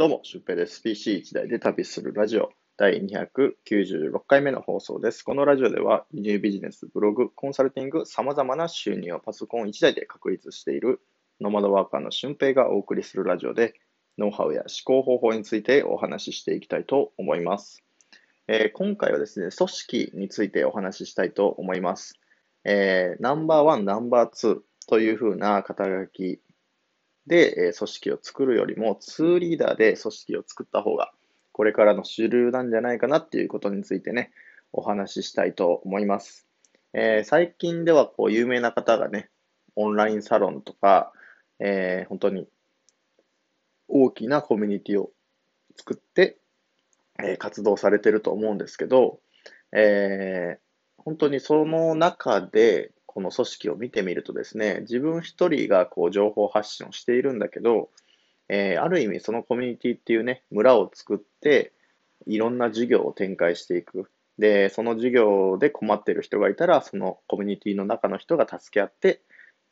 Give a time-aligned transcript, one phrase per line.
[0.00, 0.80] どうも、シュウペイです。
[0.82, 5.22] PC1 台で旅するラジオ第296回目の放送です。
[5.22, 11.02] このラジオでは、輸入ビジネス、ブログ、コンサルティング、様々な収入をパソコン1台で確立している
[11.38, 13.74] ノマドワーカーのシュンペイがお送りするラジオで、
[14.16, 17.84] ノウハウや思考方法についてお話ししていきたいと思います。
[18.48, 22.14] えー、今回はですね、組織についてお話ししたいと思います。
[22.64, 26.40] えー、ナンバーワン、ナンバーツーというふうな肩書き
[27.26, 31.12] で、え組織を作るよりも、2リーダーで組織を作った方が、
[31.52, 34.32] これからの主流なんじゃないかなっていうことについてね、
[34.72, 36.46] お話ししたいと思います。
[36.92, 39.28] えー、最近ではこう有名な方がね、
[39.76, 41.12] オンラインサロンとか、
[41.58, 42.48] えー、本当に
[43.88, 45.10] 大きなコミュニティを
[45.76, 46.38] 作って、
[47.22, 49.20] えー、活動されてると思うんですけど、
[49.72, 50.58] えー、
[50.96, 57.90] 本当にその中で、この組織を見てみるとですね、自分一人がこう情報発信をしているんだけど、
[58.48, 61.72] えー、ある意味そのコミュニティっていうね、村を作って、
[62.26, 64.08] いろんな事業を展開していく。
[64.38, 69.22] で、その授業で困っている人がいたら、そのコミュニティの中の人が助け合って、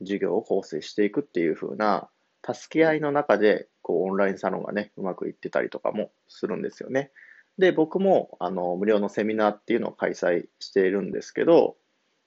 [0.00, 2.08] 授業を構成していくっていう風な、
[2.44, 7.12] 助け合いの中で、こう、オンラインサロンがね、うまくいってたりとかもするんですよね。
[7.56, 11.76] で、僕も、あの、無料のセミナーっていうのを開催しているんですけど、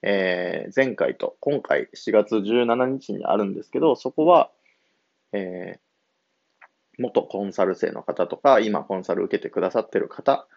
[0.04, 4.50] えー、前回と今回4月17日にあるんですけど、そこは、
[5.34, 6.62] えー、
[6.98, 10.48] 元コンサル生の方とか、今コンサル受けてくださってる方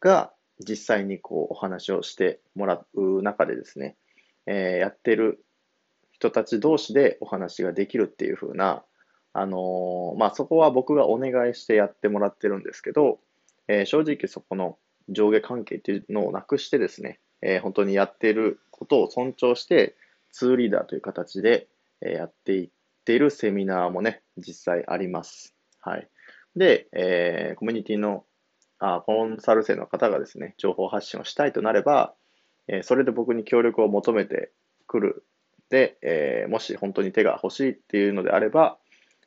[0.00, 3.96] が実際にこうお話をしてもらう中でですね、
[4.46, 5.44] えー、やってる
[6.12, 8.82] 人たち同士でお話ができるっていう風な、
[9.32, 13.18] あのー、まあ、そこは僕がお願いしてやってもらってるんですけど、
[13.68, 14.76] えー、正直そこの
[15.08, 19.94] 上下関係っていうのをなくしてですね、え、本当にやってることを尊重して、
[20.32, 21.68] ツーリーダーという形で、
[22.00, 22.70] えやっていっ
[23.04, 25.54] ているセミナーもね、実際あります。
[25.80, 26.08] はい。
[26.56, 28.24] で、えー、コミュニティの
[28.80, 32.14] あコンサル生の方がですね、情報発信をしたいとなれば、
[32.66, 34.50] えー、それで僕に協力を求めて
[34.88, 35.24] くる。
[35.70, 38.78] で、えー、もし本当に手が欲しいっていうのであれば、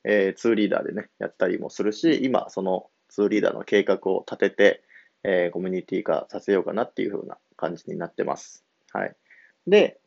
[0.04, 4.84] えー、ツーリーダーでね、やったりもするし、今、そのツーリーダーの計画を立てて、
[5.24, 8.66] えー、コミュニティ化させようかなっていう風な感じになってます。
[8.92, 9.16] はい。
[9.68, 10.00] で、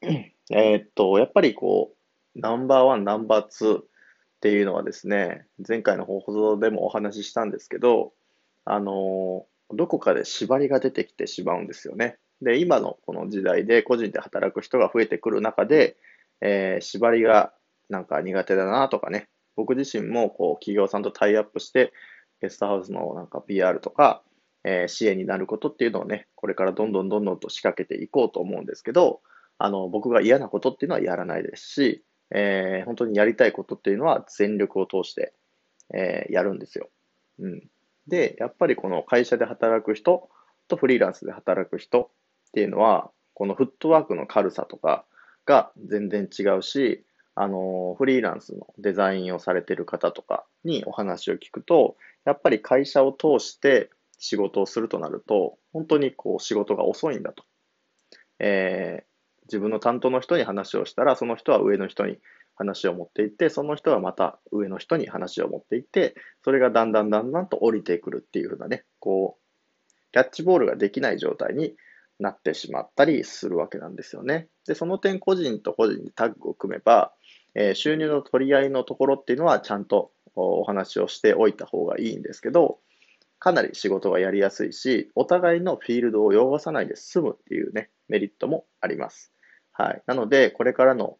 [0.02, 3.84] えー、っと、やっぱりこう、ナンバーワン、ナンバーツーっ
[4.40, 8.12] ていうのはですね、前回の放送でもお話ししたんですけど、
[8.64, 12.18] あのどこかで縛りが出てきてしまうんですよね。
[12.42, 15.96] で、今のこの時代で個人で働く人が増えてくる中で、
[16.40, 17.52] えー、縛りが
[17.88, 21.92] なんか苦手だなとかね、僕自身もこう企業さんとタイアップして、
[22.40, 24.22] ゲストハウスのなんか PR とか、
[24.64, 29.20] えー、支援になることっていうのをね、これからどんどんどんどんと仕掛けていこうと思うんですけど、
[29.58, 35.34] あの、僕が嫌なことっていうのはやらないですし、えー、本当にやりたいことっていうのは全力を通して、
[35.92, 36.88] えー、やるんですよ。
[37.38, 37.62] うん。
[38.06, 40.28] で、やっぱりこの会社で働く人
[40.68, 45.04] とフリーランスで働く人っていうのは、このフットワークの軽さとか
[45.46, 47.04] が全然違うし、
[47.34, 57.42] あの、フリーランスのデザインをされてる方とかにお話を聞くと、やっぱり会社を通して仕事をするとなると、本当にこう仕事が遅いんだと。
[58.38, 62.18] えー、自分の担当の人に話をしたら、その人は上の人に
[62.54, 66.14] 話を持っていって、その人はまた上の人に話を持っていって、
[66.44, 71.74] それがだんだんだんだんと降りてくるっていうふうなね、こう、キャッチボールができない状態に
[72.18, 74.48] なってしまったりするわけなんですよね。
[74.66, 77.14] で、その点個人と個人でタッグを組めば、
[77.54, 82.78] えー、収入の取り合いのところっていうのはちゃんとお話をしておいた方がいいんですけど、
[83.40, 89.32] かなり仕事がやりやすいし、お互いのフィールドを汚さないで済むっていうね、メリットもあります。
[89.72, 90.02] はい。
[90.06, 91.18] なので、これからの、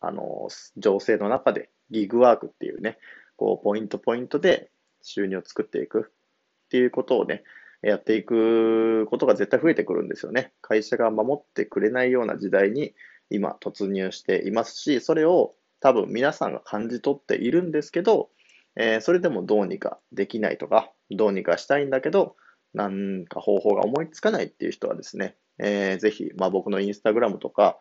[0.00, 2.98] あの、情勢の中で、ギグワークっていうね、
[3.36, 4.70] こう、ポイントポイントで
[5.02, 7.44] 収入を作っていくっていうことをね、
[7.82, 10.52] やっていくことが絶対増えてくるんですよね。
[10.62, 12.94] 会社が守ってくれないような時代に
[13.28, 18.30] 今突入していますし、それを多分皆さんが感じ取っているんですけど、
[18.76, 22.36] えー、それでもどうにかできないとか、どうにかしたいんだけど、
[22.74, 27.78] なんか方法が思いつかないっていう人はですね、えー、ぜひ、まあ、僕のインスタグラムとか、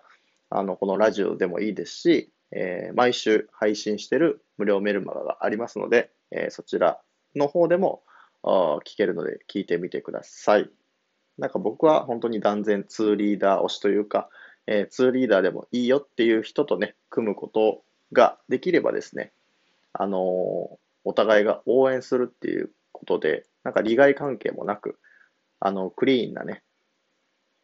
[0.50, 7.00] あの、このラジオでもいいですし、えー、毎週配信してる無料メルマガがありますので、えー、そちら
[7.36, 8.04] の方でも
[8.44, 10.70] 聞けるので聞いてみてください。
[11.38, 14.30] なんか僕は本当に断然ツーリーダー推しというか、
[14.68, 19.32] えー、ツーリーダーでもいいよっていう人とね、組むことができればですね、
[19.94, 25.00] あの、お互いが応援するっていうことで、なんか利害関係もなく、
[25.60, 26.64] あの、クリーンなね、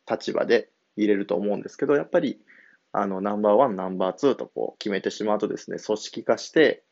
[0.10, 2.40] 立場で入れると思うんですけど、やっぱり、
[2.92, 6.84] あの、ナンバーワン、ナンバーツーとこう決めてしまうとですね、組織化して、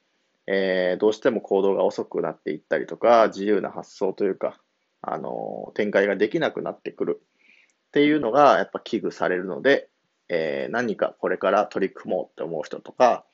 [0.47, 4.59] えー、どうしても行動が遅くなっていったりとか、自由な発想というか、
[5.01, 9.89] あの、展開ができなくなってくるっていうのがやっぱ危惧されるので、
[10.29, 13.25] えー、何かこれから取り組もうって思う人とか、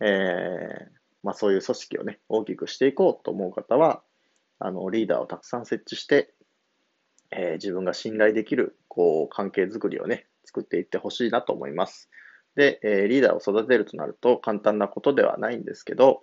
[0.00, 0.95] えー、
[1.26, 4.00] まあそういう組織をね、大きくしていこうと思う方は、
[4.60, 6.32] あの、リーダーをたくさん設置して、
[7.32, 12.08] えー、自分が信頼できる、こう、関係づくりをね、作っていってほしいなと思います。
[12.54, 16.22] で、えー、リーダーを育てるとなると簡単なことではないんですけど、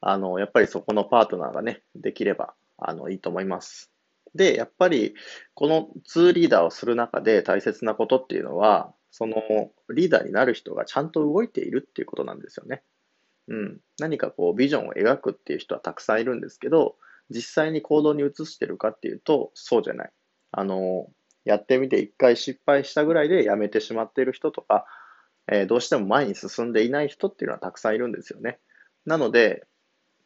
[0.00, 3.92] あの、やっぱりそこのパートナーがね、できれば、あの、いいと思います。
[4.34, 5.14] で、やっぱり、
[5.52, 9.42] この2リーダーをする中で大切なことっていうのは、その
[9.92, 12.82] リーダーになる人がちゃんと動いているっていうことなんですよね。
[13.50, 13.80] うん。
[13.98, 16.96] 何かこう、ビジョンを描くっていう人はたくさんいるんですけど、
[17.30, 20.10] 実際に行動に移してるかっていうと、そうじゃない。
[20.52, 21.08] あの、
[21.44, 24.86] やってみて一回失敗したぐらいでやめてしまっている人とか、
[25.50, 28.58] えー、どうしても前に進んでいない人っていうのはたくさんいるんですよね。
[29.04, 29.66] なので、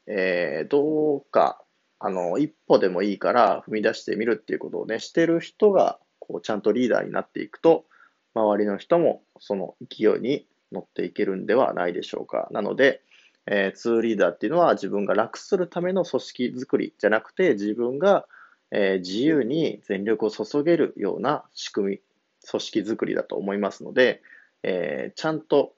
[0.06, 1.62] えー、どうか、
[1.98, 7.86] あの、一歩でもいいから踏み出してみるっていうことをね、してる人が、こう、ちゃんとリーダーになっていくと、
[8.34, 12.48] 周りの人もその勢いに乗っていけるんではないでしょうか。
[12.50, 13.00] なので、
[13.46, 18.26] えー、ツーリーダーっていうのは自分が楽するための組織づくりじゃなくて、自分が、
[18.70, 22.00] えー、自由に全力を注げるような仕組み、
[22.48, 24.22] 組織づくりだと思いますので、
[24.62, 25.74] えー、ちゃんと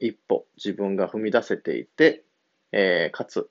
[0.00, 2.24] 一歩自分が踏み出せていて、
[2.72, 3.48] えかつ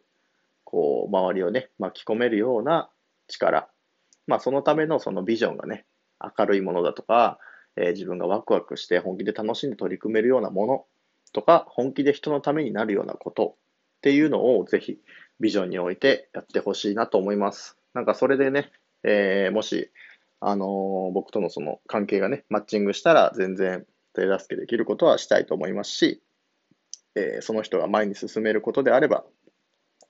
[0.73, 2.89] こう、周りをね、巻き込めるような
[3.27, 3.69] 力。
[4.25, 5.85] まあ、そのためのそのビジョンがね、
[6.19, 7.37] 明るいものだとか、
[7.75, 10.85] えー、自分がワクワクして本気で楽しんで取り組めるようなもの
[11.33, 13.55] とか、本気で人のためになるようなこと
[13.97, 14.99] っていうのをぜひ
[15.39, 17.77] ビジョンに置いてやってほしいなと思います。
[17.93, 18.71] なんかそれでね、
[19.03, 19.91] えー、もし、
[20.39, 26.21] あのー、僕とのその関係がね、マッチングしたら全然手助けできることはしたいと思いますし、
[27.15, 29.23] えー、その人が前に進めることであれば、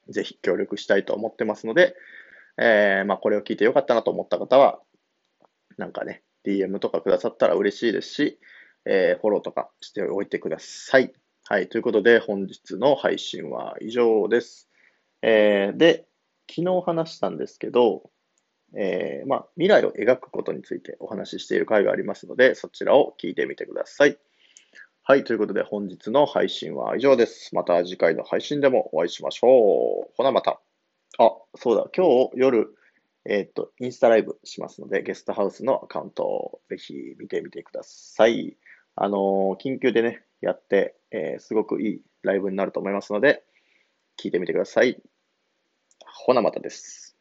[0.10, 1.96] ぜひ協力したいと思ってますので、
[2.58, 4.80] えー、まあ、これを聞いてよかったなと思った方は、
[5.78, 8.40] なんかね、DM とかくださったら嬉しいですし、
[8.85, 11.13] えー、フォローとかしておいてください。
[11.45, 11.69] はい。
[11.69, 14.69] ということで、本日の配信は以上です。
[15.21, 16.06] えー、で、
[16.50, 18.09] 昨日話したんですけど、
[18.75, 24.18] えー、まあ、未来を描くことについてお話ししている回がありますので、そちらを聞いてみてください。
[25.03, 25.24] はい。
[25.25, 27.53] ということで本日の配信は以上です。
[27.53, 30.13] また次回の配信でもお会いしましょう。
[30.15, 30.62] ほなまた。
[31.19, 31.88] あ、そうだ。
[31.95, 32.74] 今日夜、
[33.25, 38.58] えっ、と、インスタライブしますので、ゲストハウスのアカウントをぜひ見てみてください。
[38.96, 43.44] あの、緊急でね、やって、えー、すごくいいライブになると思いますので、
[44.22, 45.02] 聞いてみてください。
[46.06, 47.12] ほなまたです。